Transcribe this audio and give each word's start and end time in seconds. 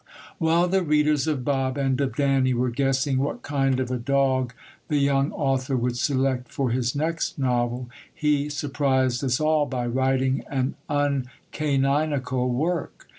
While 0.39 0.67
the 0.67 0.81
readers 0.81 1.27
of 1.27 1.45
Bob 1.45 1.77
and 1.77 2.01
of 2.01 2.15
Danny 2.15 2.55
were 2.55 2.71
guessing 2.71 3.19
what 3.19 3.43
kind 3.43 3.79
of 3.79 3.91
a 3.91 3.97
dog 3.99 4.51
the 4.87 4.97
young 4.97 5.31
author 5.31 5.77
would 5.77 5.95
select 5.95 6.51
for 6.51 6.71
his 6.71 6.95
next 6.95 7.37
novel, 7.37 7.87
he 8.11 8.49
surprised 8.49 9.23
us 9.23 9.39
all 9.39 9.67
by 9.67 9.85
writing 9.85 10.43
an 10.49 10.73
uncaninical 10.89 12.49
work. 12.49 13.09